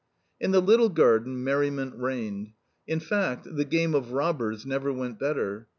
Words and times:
In 0.39 0.49
the 0.49 0.63
little 0.63 0.89
garden 0.89 1.43
merriment 1.43 1.93
reigned. 1.95 2.53
In 2.87 2.99
fact, 2.99 3.45
the 3.47 3.65
game 3.65 3.93
of 3.93 4.13
"robbers" 4.13 4.65
never 4.65 4.91
went 4.91 5.19
better. 5.19 5.67